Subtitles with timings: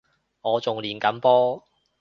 [0.41, 1.63] 我仲練緊波